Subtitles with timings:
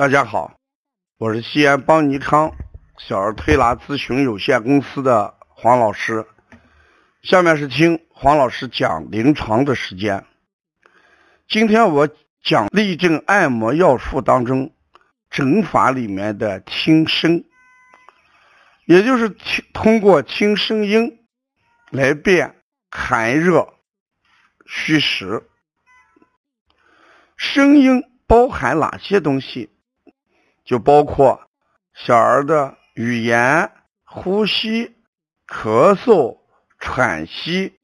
[0.00, 0.58] 大家好，
[1.18, 2.50] 我是西安邦尼康
[2.96, 6.26] 小儿推拿咨询有限公司的黄老师。
[7.20, 10.24] 下面是听黄老师讲临床的时间。
[11.46, 12.08] 今天我
[12.42, 14.72] 讲立正按摩要术当中
[15.28, 17.44] 诊法里面的听声，
[18.86, 21.26] 也就是听通过听声音
[21.90, 22.54] 来辨
[22.90, 23.74] 寒热
[24.64, 25.46] 虚实。
[27.36, 29.68] 声音包含哪些东西？
[30.64, 31.48] 就包括
[31.92, 33.70] 小儿的语言、
[34.04, 34.96] 呼吸、
[35.46, 36.38] 咳嗽、
[36.78, 37.78] 喘息、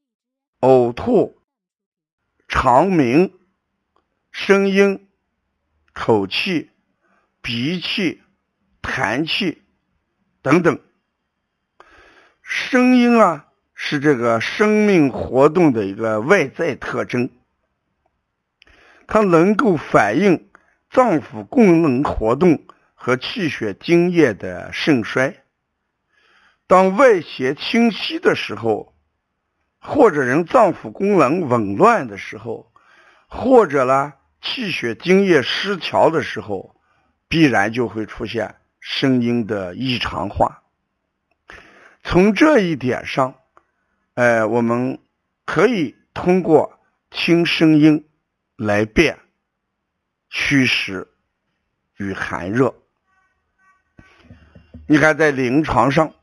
[0.61, 1.41] 呕吐、
[2.47, 3.33] 肠鸣、
[4.31, 5.09] 声音、
[5.93, 6.71] 口气、
[7.41, 8.21] 鼻气、
[8.81, 9.61] 痰气
[10.41, 10.79] 等等。
[12.41, 17.29] 声音啊，是这个生命活动的一个外在特征，
[19.05, 20.49] 它能够反映
[20.89, 22.65] 脏腑功能活动。
[22.99, 25.43] 和气血津液的盛衰，
[26.65, 28.95] 当外邪侵袭的时候，
[29.79, 32.73] 或者人脏腑功能紊乱的时候，
[33.27, 36.75] 或者呢气血津液失调的时候，
[37.29, 40.63] 必然就会出现声音的异常化。
[42.03, 43.35] 从这一点上，
[44.15, 44.99] 呃，我们
[45.45, 46.79] 可以通过
[47.11, 48.09] 听声音
[48.57, 49.19] 来辨
[50.39, 51.07] 虚实
[51.95, 52.75] 与寒热。
[54.85, 56.13] 你看，在临床上，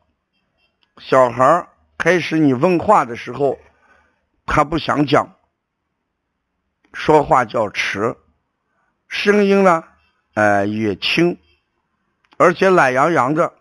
[0.98, 3.58] 小孩开始你问话的时候，
[4.46, 5.34] 他不想讲，
[6.92, 8.16] 说话较迟，
[9.08, 9.82] 声音呢，
[10.34, 11.36] 呃，也轻，
[12.36, 13.52] 而且懒洋洋的。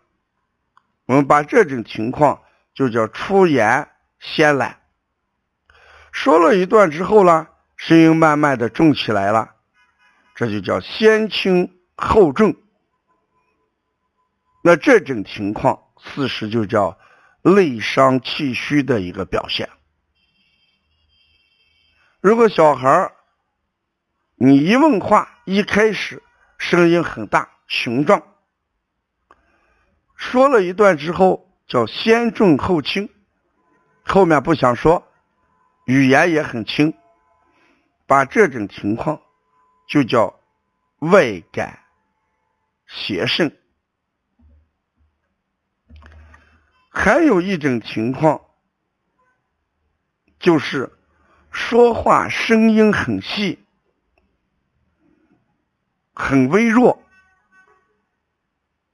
[1.07, 2.43] 我们把这种情况
[2.75, 4.79] 就叫出言先懒。
[6.11, 9.52] 说了一段之后呢，声音慢慢的重起来了，
[10.35, 12.55] 这就叫先轻后重。
[14.63, 16.97] 那这种情况，事实就叫
[17.41, 19.69] 内伤气虚的一个表现。
[22.21, 23.11] 如果小孩
[24.35, 26.23] 你一问话，一开始
[26.57, 28.23] 声音很大、雄壮，
[30.15, 33.09] 说了一段之后，叫先重后轻，
[34.03, 35.05] 后面不想说，
[35.85, 36.93] 语言也很轻，
[38.07, 39.21] 把这种情况
[39.87, 40.39] 就叫
[40.99, 41.79] 外感
[42.87, 43.51] 邪盛。
[46.89, 48.41] 还有一种情况，
[50.39, 50.91] 就是
[51.51, 53.65] 说话声音很细、
[56.13, 57.03] 很微弱，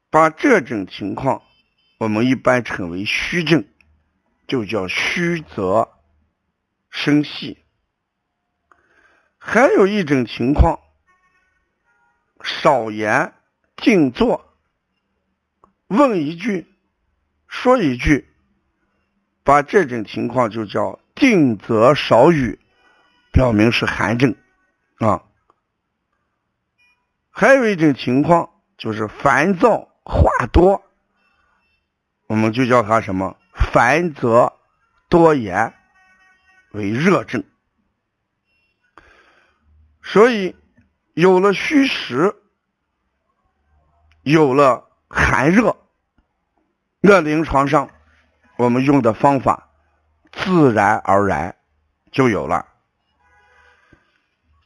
[0.10, 1.44] 把这种情况
[1.98, 3.68] 我们一般称为虚症，
[4.48, 5.90] 就叫虚则
[6.90, 7.64] 声细。
[9.52, 10.80] 还有一种情况，
[12.44, 13.34] 少言
[13.78, 14.54] 静坐，
[15.88, 16.68] 问一句。
[17.48, 18.32] 说一句，
[19.44, 22.60] 把这种情况就叫定则少语，
[23.32, 24.36] 表明是寒症
[25.00, 25.24] 啊。
[27.32, 30.84] 还有一种情况就是烦躁话多，
[32.28, 34.54] 我们就叫他什么烦则
[35.10, 35.74] 多言
[36.70, 37.44] 为热症。
[40.12, 40.56] 所以
[41.14, 42.34] 有了虚实，
[44.24, 45.78] 有了寒热。
[47.00, 47.92] 那临床上，
[48.58, 49.70] 我们用的方法
[50.32, 51.56] 自然而然
[52.12, 52.68] 就有了。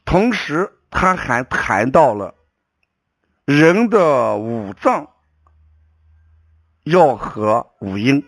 [0.06, 2.34] 同时，他还谈到了
[3.44, 5.10] 人的五脏
[6.84, 8.26] 要和五阴，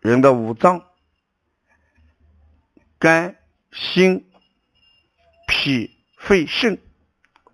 [0.00, 0.82] 人的五脏
[2.98, 3.36] 肝、
[3.70, 4.26] 心、
[5.66, 6.78] 脾、肺、肾，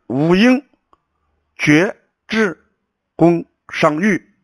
[0.06, 0.69] 五阴
[1.56, 1.97] 厥、
[2.29, 2.62] 志、
[3.17, 3.47] 宫。
[3.70, 4.35] 伤郁，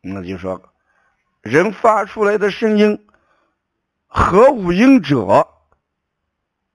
[0.00, 0.72] 那就说，
[1.42, 3.04] 人发出来的声音
[4.06, 5.48] 合五音者，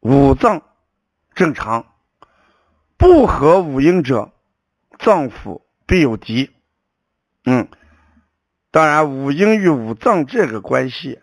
[0.01, 0.61] 五脏
[1.33, 1.85] 正常；
[2.97, 4.33] 不合五音者，
[4.99, 6.51] 脏腑必有疾。
[7.45, 7.69] 嗯，
[8.71, 11.21] 当然，五音与五脏这个关系，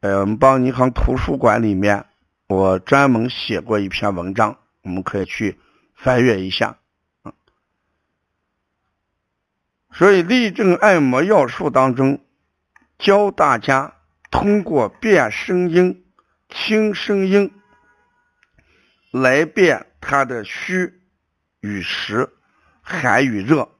[0.00, 2.06] 呃，我们邦尼康图书馆里面，
[2.46, 5.58] 我专门写过一篇文章，我们可以去
[5.94, 6.78] 翻阅一下。
[9.92, 12.20] 所以，立正按摩要术当中，
[12.98, 13.94] 教大家
[14.30, 16.04] 通过辨声音、
[16.48, 17.52] 听声音
[19.10, 21.00] 来辨它的虚
[21.60, 22.28] 与实、
[22.82, 23.70] 寒与热。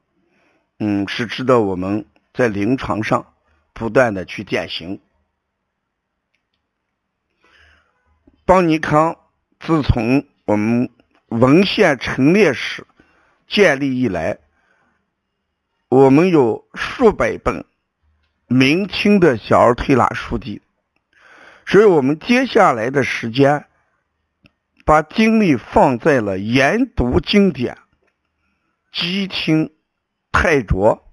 [0.79, 3.35] 嗯，是值得我们在临床上
[3.73, 5.01] 不断的去践行。
[8.47, 9.17] 邦尼康
[9.59, 10.91] 自从我们
[11.29, 12.87] 文献陈列室
[13.47, 14.39] 建立以来，
[15.89, 17.65] 我们有数百本
[18.47, 20.61] 明清的小儿推拿书籍，
[21.65, 23.65] 所以我们接下来的时间
[24.85, 27.79] 把精力放在了研读经典、
[28.93, 29.73] 击听
[30.31, 31.11] 太拙，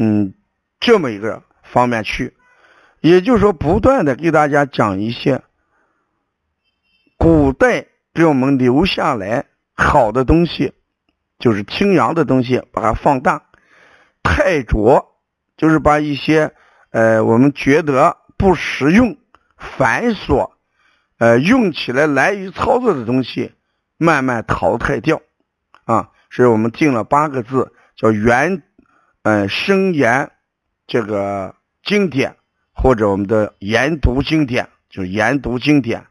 [0.00, 0.34] 嗯，
[0.80, 2.36] 这么一个方面去，
[3.00, 5.44] 也就是说，不断的给大家讲一些
[7.20, 7.86] 古代。
[8.12, 10.72] 给我们留下来好的东西，
[11.38, 13.38] 就是清扬的东西，把它放大；
[14.20, 15.14] 太浊
[15.56, 16.52] 就是把一些
[16.90, 19.16] 呃我们觉得不实用、
[19.56, 20.50] 繁琐、
[21.18, 23.52] 呃用起来难于操作的东西，
[23.96, 25.22] 慢慢淘汰掉。
[25.84, 28.60] 啊，所以我们定了八个字，叫原
[29.22, 30.32] 嗯生研
[30.88, 32.34] 这个经典，
[32.72, 36.04] 或者我们的研读经典，就是研读经典，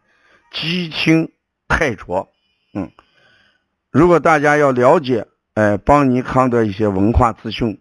[0.51, 1.31] 激清。
[1.71, 2.27] 太浊，
[2.73, 2.91] 嗯，
[3.91, 7.79] 如果大家要了解，哎，邦尼康的一些文化资讯，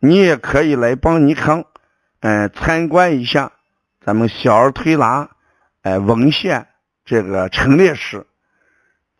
[0.00, 1.64] 你也可以来邦尼康，
[2.20, 3.52] 哎，参观一下
[4.04, 5.30] 咱们小儿推拿，
[5.80, 6.68] 哎，文献
[7.06, 8.26] 这个陈列室，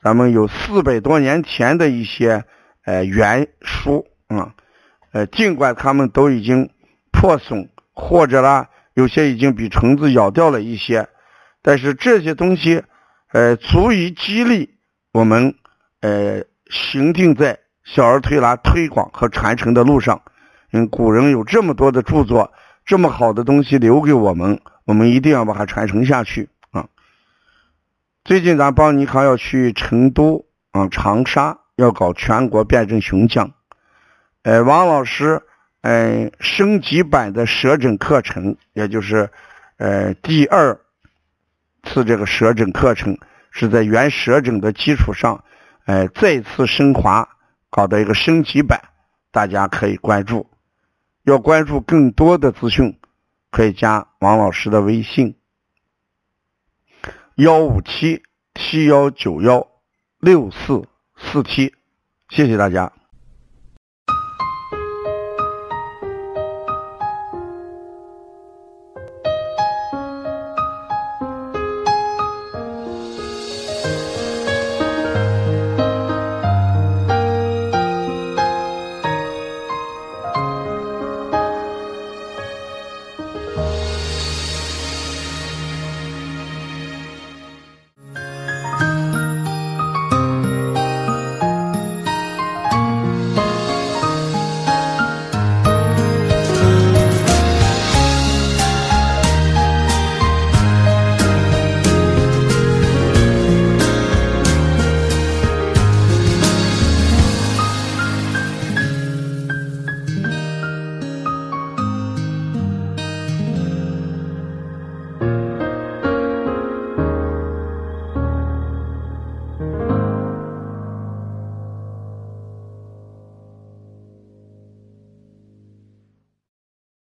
[0.02, 2.44] 咱们有四百多年前的一些，
[2.82, 4.06] 哎，原书。
[4.28, 4.54] 啊，
[5.12, 6.68] 呃，尽管他们都已经
[7.10, 11.08] 破损，或者啦，有些已经被虫子咬掉了一些，
[11.62, 12.82] 但是这些东西。
[13.34, 14.74] 呃，足以激励
[15.10, 15.54] 我们，
[16.02, 20.20] 呃，行进在小儿推拿推广和传承的路上。
[20.70, 22.52] 嗯，古人有这么多的著作，
[22.84, 26.86] 这么好的东西留给我们，我们一定要把它传承下去啊！
[28.22, 33.50] 最近咱邦尼康要去成都啊，长沙要搞全国辩证雄讲，
[34.42, 35.40] 呃，王老师，
[35.80, 39.30] 嗯，升级版的舌诊课程，也就是
[39.78, 40.78] 呃第二。
[41.82, 43.19] 次这个舌诊课程
[43.50, 45.44] 是在原舌诊的基础上，
[45.84, 47.29] 哎，再次升华，
[47.70, 48.81] 搞的一个升级版，
[49.31, 50.49] 大家可以关注。
[51.25, 52.99] 要关注更多的资讯，
[53.50, 55.37] 可以加王老师的微信：
[57.37, 58.23] 幺五七
[58.55, 59.69] 七幺九幺
[60.19, 61.75] 六四四七。
[62.29, 62.93] 谢谢大家。